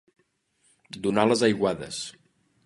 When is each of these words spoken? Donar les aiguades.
Donar 1.09 1.27
les 1.29 1.45
aiguades. 1.49 2.01